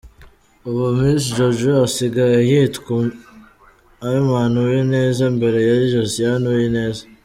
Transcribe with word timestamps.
Ubu 0.67 0.85
Miss 0.97 1.23
Jojo 1.35 1.71
asigaye 1.87 2.37
yitwa 2.49 2.93
Iman 4.15 4.53
Uwineza 4.63 5.23
mbere 5.35 5.57
yari 5.69 5.85
Josiane 5.95 6.45
Uwineza. 6.53 7.03